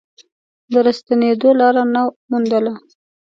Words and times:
د 0.71 0.73
راستنېدو 0.85 1.49
لاره 1.59 1.83
نه 1.93 2.01
موندله. 2.29 2.73